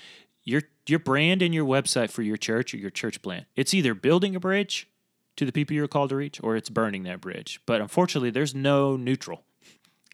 your 0.45 0.63
your 0.87 1.01
brand 1.01 1.43
and 1.43 1.53
your 1.53 1.67
website 1.67 2.11
for 2.11 2.23
your 2.23 2.37
church 2.37 2.73
or 2.73 2.77
your 2.77 2.91
church 2.91 3.21
plan 3.21 3.45
it's 3.57 3.75
either 3.75 3.93
building 3.93 4.37
a 4.37 4.41
bridge 4.41 4.89
to 5.37 5.45
the 5.45 5.53
people 5.53 5.75
you're 5.75 5.89
called 5.89 6.11
to 6.11 6.17
reach, 6.17 6.41
or 6.43 6.57
it's 6.57 6.71
burning 6.71 7.03
that 7.03 7.21
bridge. 7.21 7.61
But 7.67 7.81
unfortunately, 7.81 8.31
there's 8.31 8.55
no 8.55 8.97
neutral. 8.97 9.43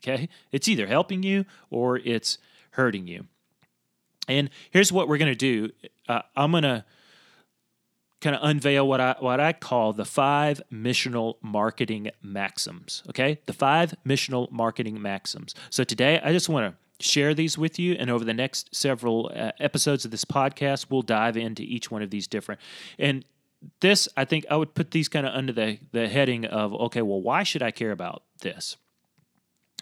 Okay, 0.04 0.28
it's 0.50 0.66
either 0.66 0.88
helping 0.88 1.22
you 1.22 1.44
or 1.70 1.96
it's 1.96 2.38
hurting 2.72 3.06
you. 3.06 3.28
And 4.28 4.50
here's 4.70 4.92
what 4.92 5.08
we're 5.08 5.18
going 5.18 5.32
to 5.32 5.34
do. 5.34 5.70
Uh, 6.08 6.22
I'm 6.36 6.52
going 6.52 6.62
to 6.62 6.84
kind 8.22 8.36
of 8.36 8.42
unveil 8.42 8.86
what 8.86 9.00
I 9.00 9.16
what 9.18 9.40
I 9.40 9.52
call 9.52 9.92
the 9.92 10.04
five 10.04 10.62
missional 10.72 11.34
marketing 11.42 12.10
maxims. 12.22 13.02
Okay, 13.10 13.40
the 13.46 13.52
five 13.52 13.94
missional 14.06 14.50
marketing 14.50 15.02
maxims. 15.02 15.54
So 15.68 15.84
today, 15.84 16.20
I 16.22 16.32
just 16.32 16.48
want 16.48 16.72
to 16.72 17.04
share 17.04 17.34
these 17.34 17.58
with 17.58 17.78
you, 17.78 17.94
and 17.98 18.08
over 18.08 18.24
the 18.24 18.32
next 18.32 18.74
several 18.74 19.30
uh, 19.34 19.50
episodes 19.58 20.04
of 20.04 20.12
this 20.12 20.24
podcast, 20.24 20.86
we'll 20.88 21.02
dive 21.02 21.36
into 21.36 21.62
each 21.62 21.90
one 21.90 22.00
of 22.00 22.10
these 22.10 22.28
different. 22.28 22.60
And 22.98 23.24
this, 23.80 24.08
I 24.16 24.24
think, 24.24 24.46
I 24.50 24.56
would 24.56 24.74
put 24.74 24.92
these 24.92 25.08
kind 25.08 25.26
of 25.26 25.34
under 25.34 25.52
the 25.52 25.78
the 25.90 26.08
heading 26.08 26.46
of 26.46 26.72
okay, 26.74 27.02
well, 27.02 27.20
why 27.20 27.42
should 27.42 27.62
I 27.62 27.72
care 27.72 27.90
about 27.90 28.22
this? 28.40 28.76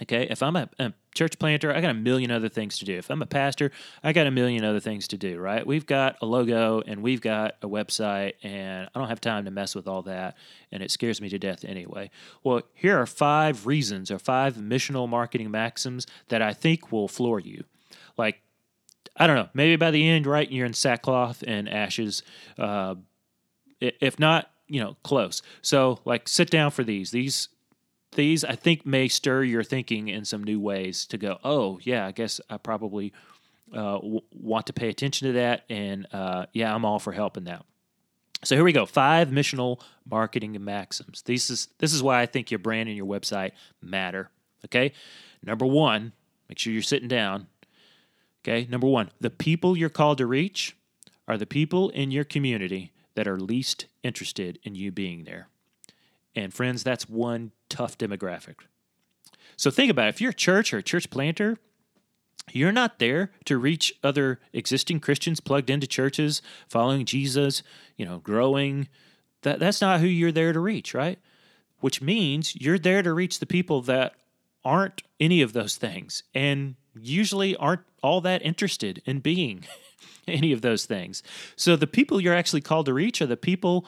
Okay, 0.03 0.27
if 0.31 0.43
I'm 0.43 0.57
a, 0.57 0.69
a, 0.79 0.95
church 1.15 1.39
planter, 1.39 1.75
I 1.75 1.81
got 1.81 1.91
a 1.91 1.95
million 1.95 2.31
other 2.31 2.49
things 2.49 2.79
to 2.79 2.85
do. 2.85 2.97
If 2.97 3.11
I'm 3.11 3.23
a 3.23 3.27
pastor, 3.27 3.71
I 4.03 4.13
got 4.13 4.27
a 4.27 4.31
million 4.31 4.65
other 4.65 4.81
things 4.81 5.09
to 5.09 5.17
do, 5.17 5.39
right? 5.39 5.67
We've 5.67 5.87
got 5.87 6.17
a 6.23 6.27
logo 6.27 6.83
and 6.87 7.03
we've 7.03 7.21
got 7.21 7.57
a 7.63 7.69
website, 7.69 8.35
and 8.43 8.89
I 8.95 8.99
don't 8.99 9.09
have 9.09 9.21
time 9.21 9.45
to 9.45 9.51
mess 9.51 9.75
with 9.75 9.89
all 9.89 10.03
that, 10.03 10.37
and 10.71 10.83
it 10.83 10.91
scares 10.91 11.21
me 11.21 11.29
to 11.31 11.39
death 11.39 11.65
anyway. 11.65 12.11
Well, 12.45 12.63
here 12.75 12.99
are 12.99 13.07
five 13.07 13.67
reasons 13.67 14.11
or 14.11 14.19
five 14.19 14.57
missional 14.57 15.09
marketing 15.09 15.51
maxims 15.51 16.07
that 16.29 16.43
I 16.43 16.53
think 16.53 16.93
will 16.93 17.09
floor 17.09 17.41
you. 17.41 17.65
Like, 18.17 18.43
I 19.17 19.27
don't 19.27 19.37
know, 19.37 19.49
maybe 19.55 19.77
by 19.77 19.91
the 19.91 20.09
end, 20.09 20.27
right, 20.27 20.51
you're 20.51 20.67
in 20.67 20.73
sackcloth 20.73 21.43
and 21.47 21.69
ashes. 21.69 22.23
Uh, 22.59 22.95
if 23.81 24.19
not, 24.19 24.51
you 24.69 24.81
know, 24.81 24.97
close. 25.03 25.43
So, 25.63 25.99
like, 26.05 26.29
sit 26.29 26.51
down 26.51 26.71
for 26.71 26.85
these. 26.85 27.11
These 27.11 27.49
these 28.13 28.45
I 28.45 28.55
think 28.55 28.85
may 28.85 29.09
stir 29.09 29.45
your 29.45 29.63
thinking 29.63 30.09
in 30.09 30.25
some 30.25 30.45
new 30.45 30.61
ways 30.61 31.07
to 31.07 31.19
go, 31.19 31.39
oh 31.45 31.79
yeah, 31.83 32.07
I 32.07 32.13
guess 32.13 32.41
I 32.51 32.57
probably 32.57 33.13
uh, 33.73 33.95
w- 33.95 34.21
want 34.33 34.67
to 34.67 34.73
pay 34.73 34.89
attention 34.89 35.29
to 35.29 35.33
that, 35.35 35.65
and 35.69 36.07
uh, 36.13 36.47
yeah, 36.53 36.75
I'm 36.75 36.85
all 36.85 36.99
for 36.99 37.13
helping 37.13 37.45
that. 37.45 37.65
So 38.43 38.55
here 38.55 38.65
we 38.65 38.73
go. 38.73 38.87
Five 38.87 39.29
missional 39.29 39.81
marketing 40.09 40.57
maxims. 40.65 41.23
This 41.23 41.51
is 41.51 41.69
this 41.79 41.93
is 41.93 42.03
why 42.03 42.21
I 42.21 42.27
think 42.27 42.51
your 42.51 42.59
brand 42.59 42.89
and 42.89 42.97
your 42.97 43.07
website 43.07 43.53
matter. 43.83 44.31
Okay, 44.65 44.93
number 45.43 45.67
one, 45.67 46.13
make 46.49 46.59
sure 46.59 46.73
you're 46.73 46.83
sitting 46.83 47.09
down. 47.09 47.47
Okay, 48.43 48.67
number 48.71 48.87
one, 48.87 49.11
the 49.21 49.31
people 49.31 49.77
you're 49.77 49.91
called 49.91 50.19
to 50.19 50.27
reach 50.27 50.77
are 51.29 51.37
the 51.37 51.47
people 51.47 51.91
in 51.91 52.11
your 52.11 52.25
community 52.25 52.93
that 53.15 53.29
are 53.29 53.39
least 53.39 53.87
interested 54.03 54.59
in 54.63 54.75
you 54.75 54.91
being 54.91 55.25
there. 55.25 55.49
And 56.35 56.55
friends, 56.55 56.83
that's 56.83 57.09
one 57.09 57.53
tough 57.69 57.99
demographic. 57.99 58.57
So 59.57 59.71
think 59.71 59.91
about 59.91 60.07
it. 60.07 60.11
If 60.11 60.21
you're 60.21 60.31
a 60.31 60.35
church 60.35 60.73
or 60.73 60.79
a 60.79 60.83
church 60.83 61.11
planter, 61.11 61.59
you're 62.53 62.73
not 62.73 62.99
there 62.99 63.31
to 63.45 63.59
reach 63.59 63.93
other 64.03 64.41
existing 64.53 65.01
Christians 65.01 65.41
plugged 65.41 65.71
into 65.71 65.87
churches, 65.87 66.43
following 66.69 67.05
Jesus, 67.05 67.63
you 67.97 68.05
know, 68.05 68.19
growing. 68.19 68.89
That 69.43 69.59
that's 69.59 69.81
not 69.81 70.01
who 70.01 70.07
you're 70.07 70.33
there 70.33 70.53
to 70.53 70.61
reach, 70.61 70.95
right? 70.95 71.19
Which 71.81 72.03
means 72.03 72.57
you're 72.57 72.79
there 72.79 73.03
to 73.03 73.13
reach 73.13 73.39
the 73.39 73.47
people 73.47 73.83
that 73.83 74.15
aren't 74.65 75.03
any 75.19 75.43
of 75.43 75.53
those 75.53 75.77
things 75.77 76.23
and 76.35 76.75
usually 76.99 77.57
aren't 77.57 77.83
all 78.03 78.21
that 78.21 78.43
interested 78.43 79.03
in 79.07 79.21
being 79.21 79.65
any 80.29 80.53
of 80.53 80.63
those 80.63 80.85
things. 80.85 81.23
So 81.57 81.77
the 81.77 81.87
people 81.87 82.21
you're 82.21 82.35
actually 82.35 82.61
called 82.61 82.87
to 82.87 82.93
reach 82.93 83.23
are 83.23 83.27
the 83.27 83.37
people 83.37 83.87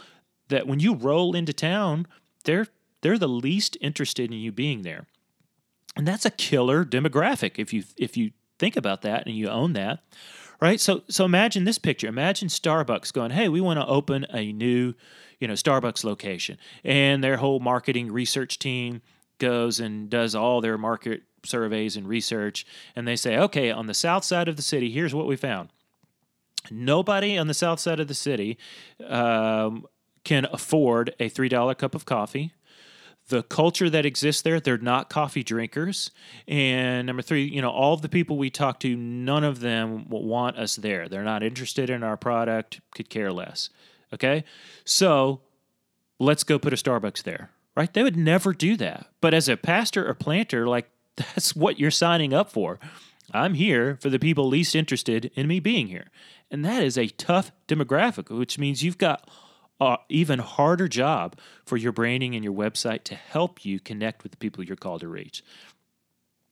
that 0.49 0.67
when 0.67 0.81
you 0.81 0.95
roll 0.95 1.35
into 1.35 1.53
town, 1.53 2.07
they're 2.43 2.67
they're 3.03 3.19
the 3.19 3.29
least 3.29 3.77
interested 3.81 4.31
in 4.31 4.39
you 4.39 4.53
being 4.53 4.83
there. 4.83 5.07
And 5.97 6.09
that's 6.09 6.25
a 6.25 6.31
killer 6.31 6.85
demographic 6.85 7.53
if 7.59 7.73
you 7.73 7.85
if 7.97 8.17
you 8.17 8.31
think 8.59 8.77
about 8.77 9.03
that 9.03 9.27
and 9.27 9.37
you 9.37 9.49
own 9.49 9.75
that. 9.75 10.01
Right? 10.61 10.81
So 10.81 11.03
so 11.09 11.25
imagine 11.25 11.65
this 11.65 11.79
picture. 11.79 12.07
Imagine 12.07 12.49
Starbucks 12.49 13.13
going, 13.13 13.33
"Hey, 13.33 13.49
we 13.49 13.61
want 13.61 13.81
to 13.81 13.87
open 13.87 14.25
a 14.31 14.53
new, 14.53 14.95
you 15.41 15.49
know, 15.49 15.55
Starbucks 15.55 16.05
location." 16.05 16.57
And 16.85 17.23
their 17.23 17.39
whole 17.39 17.61
marketing 17.61 18.13
research 18.13 18.59
team 18.59 19.03
goes 19.39 19.81
and 19.81 20.09
does 20.09 20.35
all 20.35 20.61
their 20.61 20.79
market 20.79 21.25
surveys 21.45 21.97
and 21.97 22.07
research 22.07 22.65
and 22.95 23.09
they 23.09 23.17
say, 23.17 23.37
"Okay, 23.37 23.73
on 23.73 23.87
the 23.87 23.95
south 23.95 24.25
side 24.25 24.47
of 24.47 24.57
the 24.57 24.63
city, 24.63 24.91
here's 24.91 25.15
what 25.15 25.27
we 25.27 25.37
found." 25.37 25.71
Nobody 26.71 27.37
on 27.37 27.49
the 27.49 27.55
south 27.55 27.81
side 27.81 27.99
of 27.99 28.07
the 28.07 28.15
city 28.15 28.57
um, 29.05 29.85
can 30.25 30.47
afford 30.53 31.15
a 31.19 31.29
$3 31.29 31.77
cup 31.79 31.95
of 31.95 32.05
coffee. 32.05 32.53
The 33.29 33.43
culture 33.43 33.89
that 33.89 34.05
exists 34.05 34.43
there 34.43 34.59
they're 34.59 34.79
not 34.79 35.09
coffee 35.09 35.45
drinkers. 35.45 36.11
And 36.49 37.07
number 37.07 37.23
three 37.23 37.45
you 37.45 37.63
know 37.63 37.71
all 37.71 37.95
of 37.95 38.03
the 38.03 38.09
people 38.09 38.37
we 38.37 38.51
talk 38.51 38.81
to 38.81 38.97
none 38.97 39.45
of 39.45 39.61
them 39.61 40.09
want 40.09 40.59
us 40.59 40.77
there. 40.77 41.09
They're 41.09 41.23
not 41.23 41.43
interested 41.43 41.89
in 41.89 42.03
our 42.03 42.17
product 42.17 42.81
could 42.95 43.09
care 43.09 43.33
less. 43.33 43.71
Okay? 44.13 44.45
So 44.85 45.41
let's 46.19 46.43
go 46.43 46.59
put 46.59 46.73
a 46.73 46.77
starbucks 46.77 47.23
there 47.23 47.51
right? 47.77 47.93
They 47.93 48.03
would 48.03 48.17
never 48.17 48.53
do 48.53 48.77
that. 48.77 49.07
But 49.21 49.35
as 49.35 49.49
a 49.49 49.57
pastor 49.57 50.09
or 50.09 50.15
planter 50.15 50.67
like 50.67 50.91
that's 51.17 51.55
what 51.55 51.79
you're 51.79 51.91
signing 51.91 52.33
up 52.33 52.51
for. 52.51 52.79
I'm 53.33 53.55
here 53.55 53.99
for 54.01 54.11
the 54.11 54.19
people 54.19 54.49
least 54.49 54.75
interested 54.75 55.31
in 55.35 55.47
me 55.47 55.61
being 55.61 55.89
here. 55.89 56.11
And 56.51 56.65
that 56.65 56.83
is 56.83 56.99
a 56.99 57.09
tough 57.09 57.51
demographic 57.69 58.35
which 58.37 58.59
means 58.59 58.83
you've 58.83 58.99
got 58.99 59.29
uh, 59.83 59.97
even 60.09 60.39
harder 60.39 60.87
job 60.87 61.37
for 61.65 61.77
your 61.77 61.91
branding 61.91 62.35
and 62.35 62.45
your 62.45 62.55
website 62.55 63.03
to 63.05 63.17
help 63.17 63.65
you 63.65 63.81
connect 63.81 64.23
with 64.23 64.31
the 64.31 64.39
people 64.39 64.63
you're 64.63 64.77
called 64.77 65.01
to 65.01 65.09
reach. 65.09 65.43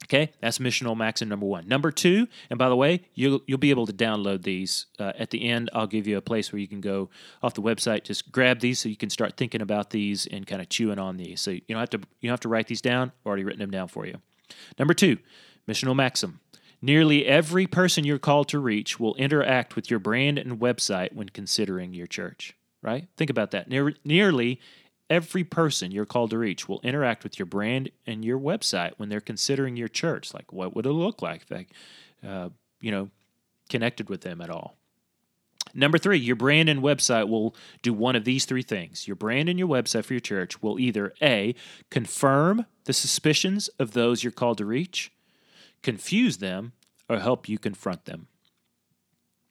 Okay, 0.05 0.33
that's 0.41 0.59
missional 0.59 0.97
maxim 0.97 1.29
number 1.29 1.47
one. 1.47 1.69
Number 1.69 1.93
two, 1.93 2.27
and 2.49 2.59
by 2.59 2.69
the 2.69 2.75
way, 2.75 3.03
you'll 3.15 3.43
you'll 3.47 3.59
be 3.59 3.71
able 3.71 3.87
to 3.87 3.93
download 3.93 4.43
these 4.43 4.87
uh, 4.99 5.13
at 5.17 5.31
the 5.31 5.49
end. 5.49 5.71
I'll 5.73 5.87
give 5.87 6.09
you 6.09 6.17
a 6.17 6.23
place 6.23 6.53
where 6.53 6.59
you 6.59 6.67
can 6.67 6.81
go 6.81 7.11
off 7.43 7.55
the 7.55 7.63
website, 7.63 8.03
just 8.03 8.33
grab 8.33 8.59
these 8.59 8.81
so 8.81 8.89
you 8.89 8.97
can 8.97 9.11
start 9.11 9.37
thinking 9.37 9.61
about 9.61 9.91
these 9.91 10.27
and 10.27 10.47
kind 10.47 10.61
of 10.61 10.69
chewing 10.69 10.99
on 10.99 11.17
these. 11.17 11.41
So 11.41 11.53
you 11.53 11.61
don't 11.69 11.79
have 11.79 11.91
to 11.91 11.99
you 11.99 12.29
don't 12.29 12.33
have 12.33 12.41
to 12.41 12.49
write 12.49 12.67
these 12.67 12.81
down. 12.81 13.13
I've 13.21 13.27
already 13.27 13.45
written 13.45 13.61
them 13.61 13.71
down 13.71 13.87
for 13.87 14.07
you. 14.07 14.17
Number 14.79 14.95
two, 14.95 15.19
missional 15.69 15.95
maxim. 15.95 16.41
Nearly 16.83 17.27
every 17.27 17.67
person 17.67 18.05
you're 18.05 18.19
called 18.19 18.49
to 18.49 18.59
reach 18.59 18.99
will 18.99 19.15
interact 19.17 19.77
with 19.77 19.91
your 19.91 20.01
brand 20.01 20.39
and 20.39 20.59
website 20.59 21.13
when 21.13 21.29
considering 21.29 21.93
your 21.93 22.07
church 22.07 22.57
right? 22.83 23.09
Think 23.17 23.31
about 23.31 23.51
that. 23.53 23.69
Near, 23.69 23.95
nearly 24.05 24.61
every 25.09 25.45
person 25.45 25.91
you're 25.91 26.07
called 26.07 26.31
to 26.31 26.39
reach 26.39 26.69
will 26.69 26.81
interact 26.83 27.25
with 27.25 27.39
your 27.39 27.47
brand 27.47 27.91
and 28.07 28.25
your 28.25 28.39
website 28.39 28.93
when 28.97 29.09
they're 29.09 29.21
considering 29.21 29.77
your 29.77 29.89
church. 29.89 30.33
Like, 30.33 30.53
what 30.53 30.75
would 30.75 30.87
it 30.87 30.93
look 30.93 31.21
like 31.21 31.43
if 31.43 31.49
they, 31.49 31.67
uh, 32.27 32.51
you 32.81 32.91
know, 32.91 33.11
connected 33.69 34.09
with 34.09 34.23
them 34.23 34.41
at 34.41 34.51
all? 34.51 34.77
Number 35.75 35.99
three, 35.99 36.19
your 36.19 36.37
brand 36.37 36.69
and 36.69 36.81
website 36.83 37.29
will 37.29 37.55
do 37.83 37.93
one 37.93 38.17
of 38.17 38.25
these 38.25 38.45
three 38.45 38.63
things. 38.63 39.07
Your 39.07 39.15
brand 39.15 39.49
and 39.49 39.59
your 39.59 39.69
website 39.69 40.05
for 40.05 40.15
your 40.15 40.21
church 40.21 40.63
will 40.63 40.81
either 40.81 41.13
A, 41.23 41.55
confirm 41.91 42.67
the 42.85 42.93
suspicions 42.93 43.69
of 43.79 43.93
those 43.93 44.25
you're 44.25 44.33
called 44.33 44.59
to 44.59 44.65
reach, 44.65 45.13
confuse 45.83 46.39
them, 46.39 46.73
or 47.09 47.19
help 47.19 47.49
you 47.49 47.59
confront 47.59 48.05
them. 48.05 48.27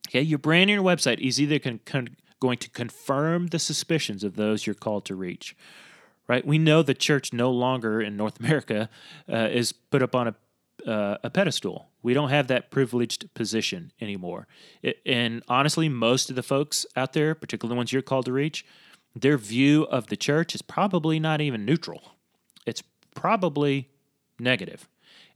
Okay, 0.09 0.21
your 0.21 0.39
brand 0.39 0.69
and 0.69 0.81
your 0.81 0.83
website 0.83 1.19
is 1.19 1.39
either 1.39 1.59
con- 1.59 1.79
con- 1.85 2.17
going 2.39 2.57
to 2.59 2.69
confirm 2.69 3.47
the 3.47 3.59
suspicions 3.59 4.23
of 4.23 4.35
those 4.35 4.65
you're 4.65 4.73
called 4.75 5.05
to 5.05 5.15
reach. 5.15 5.55
Right? 6.27 6.45
We 6.45 6.57
know 6.57 6.83
the 6.83 6.93
church 6.93 7.33
no 7.33 7.49
longer 7.51 8.01
in 8.01 8.15
North 8.15 8.39
America 8.39 8.89
uh, 9.31 9.49
is 9.51 9.71
put 9.71 10.03
up 10.03 10.15
on 10.15 10.29
a 10.29 10.35
uh, 10.87 11.17
a 11.23 11.29
pedestal. 11.29 11.89
We 12.01 12.13
don't 12.13 12.29
have 12.29 12.47
that 12.47 12.71
privileged 12.71 13.33
position 13.33 13.91
anymore. 13.99 14.47
It, 14.81 14.99
and 15.05 15.43
honestly, 15.47 15.89
most 15.89 16.29
of 16.29 16.35
the 16.35 16.43
folks 16.43 16.85
out 16.95 17.13
there, 17.13 17.35
particularly 17.35 17.73
the 17.73 17.77
ones 17.77 17.91
you're 17.91 18.01
called 18.01 18.25
to 18.25 18.31
reach, 18.31 18.65
their 19.15 19.37
view 19.37 19.83
of 19.83 20.07
the 20.07 20.15
church 20.15 20.55
is 20.55 20.61
probably 20.61 21.19
not 21.19 21.41
even 21.41 21.65
neutral. 21.65 22.13
It's 22.65 22.83
probably 23.15 23.89
negative, 24.39 24.87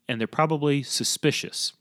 and 0.07 0.19
they're 0.19 0.27
probably 0.27 0.83
suspicious 0.83 1.73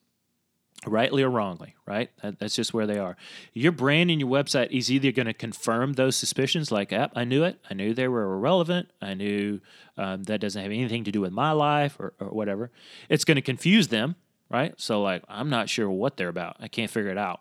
rightly 0.87 1.23
or 1.23 1.31
wrongly, 1.31 1.75
right? 1.87 2.11
That, 2.23 2.39
that's 2.39 2.57
just 2.57 2.75
where 2.75 2.87
they 2.87 2.99
are. 2.99 3.17
Your 3.53 3.73
brand 3.73 4.11
and 4.11 4.21
your 4.21 4.29
website 4.29 4.71
is 4.71 4.91
either 4.91 5.12
going 5.12 5.27
to 5.27 5.35
confirm 5.35 5.95
those 5.95 6.17
suspicions, 6.17 6.73
like, 6.73 6.91
"Yep, 6.91 7.12
I 7.15 7.25
knew 7.25 7.45
it. 7.45 7.59
I 7.71 7.75
knew 7.75 7.95
they 7.95 8.09
were 8.09 8.35
irrelevant. 8.35 8.91
I 9.01 9.15
knew 9.15 9.61
um, 9.97 10.25
that 10.25 10.41
doesn't 10.41 10.61
have 10.61 10.73
anything 10.73 11.05
to 11.05 11.12
do 11.12 11.21
with 11.21 11.33
my 11.33 11.53
life 11.53 11.97
or, 11.99 12.15
or 12.19 12.29
whatever." 12.29 12.71
It's 13.09 13.25
going 13.25 13.37
to 13.37 13.43
confuse 13.43 13.89
them, 13.89 14.17
right? 14.51 14.75
So, 14.77 15.03
like, 15.03 15.23
I'm 15.29 15.51
not 15.51 15.69
sure 15.69 15.91
what 15.91 16.17
they're 16.17 16.29
about. 16.29 16.57
I 16.61 16.69
can't 16.69 16.91
figure 16.91 17.11
it 17.11 17.19
out. 17.19 17.41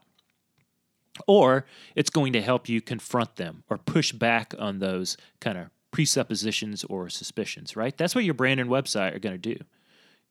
Or 1.27 1.65
it's 1.95 2.09
going 2.09 2.33
to 2.33 2.41
help 2.41 2.69
you 2.69 2.81
confront 2.81 3.35
them 3.35 3.63
or 3.69 3.77
push 3.77 4.11
back 4.11 4.55
on 4.57 4.79
those 4.79 5.17
kind 5.39 5.57
of 5.57 5.67
presuppositions 5.91 6.85
or 6.85 7.09
suspicions, 7.09 7.75
right? 7.75 7.95
That's 7.97 8.15
what 8.15 8.23
your 8.23 8.33
brand 8.33 8.59
and 8.59 8.69
website 8.69 9.13
are 9.15 9.19
going 9.19 9.39
to 9.39 9.55
do. 9.55 9.63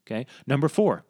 Okay. 0.07 0.27
Number 0.47 0.69
four, 0.69 1.05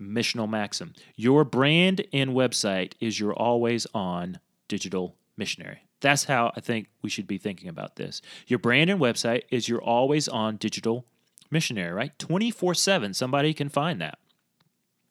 missional 0.00 0.48
maxim. 0.48 0.94
Your 1.16 1.44
brand 1.44 2.06
and 2.12 2.30
website 2.30 2.92
is 3.00 3.20
your 3.20 3.32
always 3.32 3.86
on 3.94 4.40
digital 4.68 5.16
missionary. 5.36 5.80
That's 6.00 6.24
how 6.24 6.52
I 6.56 6.60
think 6.60 6.88
we 7.02 7.10
should 7.10 7.26
be 7.26 7.38
thinking 7.38 7.68
about 7.68 7.96
this. 7.96 8.22
Your 8.46 8.58
brand 8.58 8.90
and 8.90 9.00
website 9.00 9.42
is 9.50 9.68
your 9.68 9.82
always 9.82 10.28
on 10.28 10.56
digital 10.56 11.04
missionary, 11.50 11.92
right? 11.92 12.18
24 12.18 12.74
7, 12.74 13.14
somebody 13.14 13.52
can 13.52 13.68
find 13.68 14.00
that. 14.00 14.18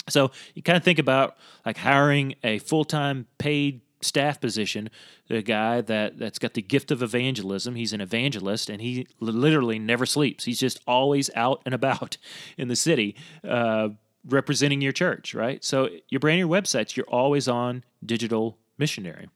So 0.08 0.32
you 0.56 0.64
kind 0.64 0.78
of 0.78 0.84
think 0.84 1.00
about 1.00 1.38
like 1.66 1.78
hiring 1.78 2.36
a 2.44 2.60
full 2.60 2.86
time 2.86 3.28
paid 3.38 3.82
staff 4.02 4.40
position, 4.40 4.90
a 5.30 5.42
guy 5.42 5.82
that, 5.82 6.18
that's 6.18 6.40
got 6.40 6.54
the 6.54 6.62
gift 6.62 6.90
of 6.90 7.04
evangelism. 7.04 7.76
He's 7.76 7.94
an 7.94 8.02
evangelist 8.02 8.70
and 8.70 8.82
he 8.82 9.08
literally 9.20 9.78
never 9.78 10.06
sleeps. 10.06 10.46
He's 10.46 10.60
just 10.60 10.80
always 10.88 11.30
out 11.36 11.62
and 11.66 11.74
about 11.74 12.18
in 12.58 12.68
the 12.68 12.76
city. 12.76 13.16
Uh, 13.48 13.90
representing 14.28 14.82
your 14.82 14.92
church, 14.92 15.34
right? 15.34 15.64
So 15.64 15.90
your 16.10 16.20
brand, 16.20 16.40
your 16.40 16.48
websites, 16.48 16.96
you're 16.96 17.06
always 17.06 17.48
on 17.48 17.84
digital 18.06 18.58
missionary. 18.78 19.30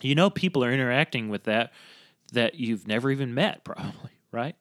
You 0.00 0.14
know, 0.14 0.30
people 0.30 0.64
are 0.64 0.72
interacting 0.72 1.28
with 1.28 1.44
that 1.44 1.72
that 2.32 2.56
you've 2.56 2.88
never 2.88 3.10
even 3.10 3.34
met, 3.34 3.64
probably, 3.64 4.10
right? 4.32 4.56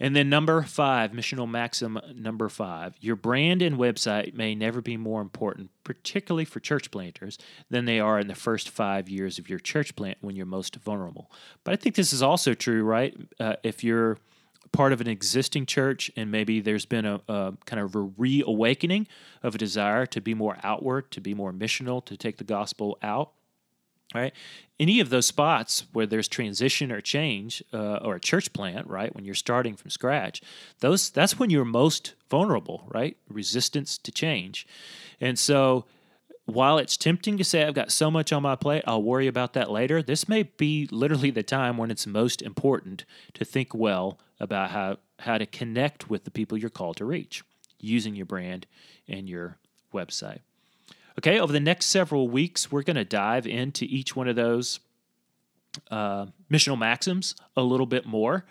And 0.00 0.14
then 0.14 0.28
number 0.28 0.60
five, 0.62 1.12
missional 1.12 1.48
maxim 1.48 2.00
number 2.14 2.48
five, 2.48 2.96
your 3.00 3.14
brand 3.14 3.62
and 3.62 3.78
website 3.78 4.34
may 4.34 4.54
never 4.54 4.80
be 4.80 4.96
more 4.96 5.22
important, 5.22 5.70
particularly 5.84 6.44
for 6.44 6.58
church 6.58 6.90
planters, 6.90 7.38
than 7.70 7.84
they 7.84 8.00
are 8.00 8.18
in 8.18 8.26
the 8.26 8.34
first 8.34 8.68
five 8.68 9.08
years 9.08 9.38
of 9.38 9.48
your 9.48 9.60
church 9.60 9.94
plant 9.94 10.18
when 10.20 10.34
you're 10.34 10.46
most 10.46 10.76
vulnerable. 10.76 11.30
But 11.62 11.74
I 11.74 11.76
think 11.76 11.94
this 11.94 12.12
is 12.12 12.22
also 12.22 12.54
true, 12.54 12.82
right? 12.82 13.16
Uh, 13.38 13.54
if 13.62 13.84
you're 13.84 14.18
part 14.74 14.92
of 14.92 15.00
an 15.00 15.06
existing 15.06 15.64
church 15.64 16.10
and 16.16 16.30
maybe 16.30 16.60
there's 16.60 16.84
been 16.84 17.04
a, 17.04 17.20
a, 17.28 17.54
kind 17.64 17.80
of 17.80 17.94
a 17.94 18.00
reawakening 18.00 19.06
of 19.42 19.54
a 19.54 19.58
desire 19.58 20.04
to 20.04 20.20
be 20.20 20.34
more 20.34 20.58
outward, 20.62 21.10
to 21.12 21.20
be 21.20 21.32
more 21.32 21.52
missional, 21.52 22.04
to 22.04 22.16
take 22.16 22.36
the 22.36 22.44
gospel 22.44 22.98
out. 23.02 23.32
Right, 24.14 24.34
any 24.78 25.00
of 25.00 25.08
those 25.08 25.26
spots 25.26 25.86
where 25.92 26.06
there's 26.06 26.28
transition 26.28 26.92
or 26.92 27.00
change, 27.00 27.64
uh, 27.72 27.96
or 27.96 28.14
a 28.16 28.20
church 28.20 28.52
plant, 28.52 28.86
right, 28.86 29.12
when 29.12 29.24
you're 29.24 29.34
starting 29.34 29.74
from 29.74 29.90
scratch, 29.90 30.40
those 30.78 31.10
that's 31.10 31.38
when 31.38 31.50
you're 31.50 31.64
most 31.64 32.14
vulnerable, 32.30 32.86
right? 32.94 33.16
Resistance 33.28 33.98
to 33.98 34.12
change, 34.12 34.68
and 35.20 35.36
so 35.36 35.86
while 36.44 36.78
it's 36.78 36.96
tempting 36.96 37.38
to 37.38 37.44
say 37.44 37.64
I've 37.64 37.74
got 37.74 37.90
so 37.90 38.08
much 38.10 38.32
on 38.32 38.42
my 38.42 38.54
plate, 38.54 38.84
I'll 38.86 39.02
worry 39.02 39.26
about 39.26 39.54
that 39.54 39.70
later, 39.70 40.02
this 40.02 40.28
may 40.28 40.44
be 40.44 40.86
literally 40.92 41.30
the 41.30 41.42
time 41.42 41.76
when 41.76 41.90
it's 41.90 42.06
most 42.06 42.42
important 42.42 43.04
to 43.32 43.44
think 43.44 43.74
well 43.74 44.18
about 44.40 44.70
how, 44.70 44.96
how 45.18 45.38
to 45.38 45.46
connect 45.46 46.10
with 46.10 46.24
the 46.24 46.30
people 46.30 46.58
you're 46.58 46.70
called 46.70 46.96
to 46.96 47.04
reach 47.04 47.42
using 47.80 48.14
your 48.14 48.26
brand 48.26 48.66
and 49.08 49.28
your 49.28 49.58
website. 49.92 50.40
Okay, 51.18 51.38
over 51.38 51.52
the 51.52 51.60
next 51.60 51.86
several 51.86 52.28
weeks, 52.28 52.72
we're 52.72 52.82
going 52.82 52.96
to 52.96 53.04
dive 53.04 53.46
into 53.46 53.84
each 53.84 54.16
one 54.16 54.26
of 54.26 54.36
those 54.36 54.80
uh, 55.90 56.26
missional 56.50 56.78
maxims 56.78 57.34
a 57.56 57.62
little 57.62 57.86
bit 57.86 58.06
more. 58.06 58.44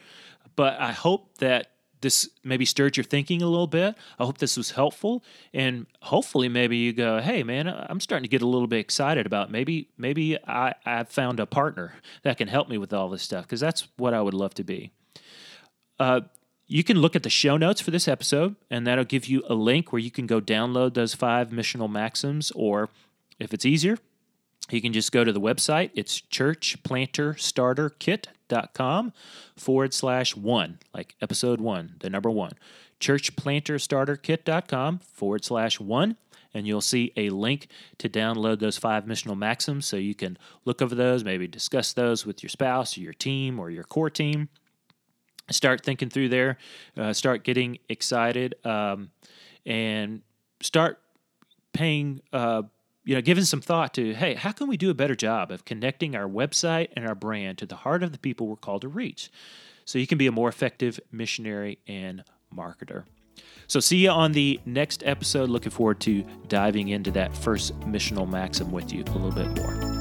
But 0.56 0.80
I 0.80 0.92
hope 0.92 1.38
that 1.40 1.72
this 2.02 2.30
maybe 2.44 2.66
stirred 2.66 2.96
your 2.98 3.04
thinking 3.04 3.42
a 3.42 3.48
little 3.48 3.68
bit. 3.68 3.96
I 4.20 4.26
hope 4.26 4.38
this 4.38 4.58
was 4.58 4.72
helpful, 4.72 5.24
and 5.54 5.88
hopefully, 6.02 6.50
maybe 6.50 6.78
you 6.78 6.94
go, 6.94 7.20
"Hey, 7.20 7.44
man, 7.44 7.68
I'm 7.68 8.02
starting 8.02 8.24
to 8.24 8.30
get 8.30 8.42
a 8.42 8.48
little 8.48 8.68
bit 8.68 8.80
excited 8.80 9.26
about 9.26 9.50
maybe 9.50 9.90
maybe 9.98 10.38
I 10.46 10.76
I've 10.86 11.10
found 11.10 11.40
a 11.40 11.46
partner 11.46 11.96
that 12.24 12.38
can 12.38 12.50
help 12.50 12.68
me 12.68 12.78
with 12.78 12.94
all 12.94 13.10
this 13.10 13.24
stuff 13.24 13.46
because 13.46 13.62
that's 13.62 13.88
what 13.98 14.14
I 14.14 14.22
would 14.22 14.34
love 14.34 14.54
to 14.56 14.64
be." 14.64 14.92
Uh, 16.04 16.22
you 16.68 16.84
can 16.84 17.00
look 17.00 17.16
at 17.16 17.24
the 17.24 17.30
show 17.30 17.56
notes 17.56 17.80
for 17.80 17.92
this 17.92 18.10
episode, 18.10 18.58
and 18.70 18.86
that'll 18.86 19.06
give 19.06 19.28
you 19.28 19.42
a 19.48 19.54
link 19.54 19.94
where 19.94 20.02
you 20.02 20.12
can 20.12 20.28
go 20.28 20.42
download 20.42 20.96
those 20.96 21.14
five 21.14 21.52
missional 21.52 21.90
maxims, 21.90 22.52
or 22.52 22.90
if 23.40 23.54
it's 23.54 23.66
easier, 23.66 23.98
you 24.70 24.82
can 24.82 24.92
just 24.92 25.14
go 25.14 25.24
to 25.24 25.32
the 25.32 25.40
website. 25.40 25.92
It's 25.96 26.20
churchplanterstarterkit.com 26.20 29.14
forward 29.56 29.94
slash 29.94 30.36
one, 30.36 30.80
like 30.94 31.16
episode 31.22 31.62
one, 31.62 31.96
the 32.02 32.10
number 32.10 32.30
one. 32.30 32.52
Churchplanterstarterkit.com 33.00 35.00
forward 35.00 35.46
slash 35.46 35.80
one 35.80 36.18
and 36.54 36.68
you'll 36.68 36.82
see 36.82 37.14
a 37.16 37.30
link 37.30 37.70
to 37.98 38.10
download 38.10 38.60
those 38.60 38.78
five 38.78 39.06
missional 39.06 39.38
maxims 39.38 39.86
so 39.86 39.96
you 39.96 40.14
can 40.14 40.38
look 40.66 40.82
over 40.82 40.96
those, 40.96 41.24
maybe 41.24 41.48
discuss 41.48 41.94
those 41.94 42.26
with 42.26 42.44
your 42.44 42.50
spouse 42.50 42.98
or 42.98 43.02
your 43.02 43.14
team 43.14 43.58
or 43.58 43.72
your 43.72 43.86
core 43.86 44.10
team. 44.10 44.50
Start 45.50 45.84
thinking 45.84 46.10
through 46.10 46.30
there, 46.30 46.58
uh, 46.98 47.12
start 47.14 47.44
getting 47.44 47.78
excited, 47.90 48.56
um, 48.64 49.12
and 49.66 50.22
start 50.62 51.00
paying, 51.74 52.22
uh, 52.32 52.64
you 53.04 53.16
know, 53.16 53.22
giving 53.22 53.44
some 53.44 53.60
thought 53.60 53.94
to, 53.96 54.14
hey, 54.14 54.36
how 54.36 54.52
can 54.54 54.68
we 54.68 54.78
do 54.78 54.90
a 54.90 54.94
better 54.94 55.16
job 55.16 55.52
of 55.52 55.66
connecting 55.66 56.16
our 56.16 56.28
website 56.28 56.90
and 56.96 57.06
our 57.06 57.16
brand 57.16 57.58
to 57.58 57.66
the 57.66 57.76
heart 57.76 58.04
of 58.04 58.14
the 58.14 58.20
people 58.20 58.48
we're 58.48 58.56
called 58.56 58.82
to 58.82 58.88
reach 58.88 59.30
so 59.86 60.00
you 60.00 60.08
can 60.08 60.18
be 60.18 60.28
a 60.28 60.32
more 60.32 60.48
effective 60.48 61.00
missionary 61.12 61.80
and 61.88 62.24
marketer. 62.56 63.04
So, 63.68 63.80
see 63.80 63.98
you 63.98 64.10
on 64.10 64.34
the 64.34 64.60
next 64.66 65.04
episode. 65.06 65.50
Looking 65.50 65.72
forward 65.72 66.00
to 66.02 66.24
diving 66.48 66.90
into 66.90 67.12
that 67.12 67.36
first 67.36 67.78
missional 67.82 68.30
maxim 68.30 68.72
with 68.72 68.94
you 68.94 69.04
a 69.04 69.12
little 69.12 69.32
bit 69.32 69.48
more. 69.58 69.93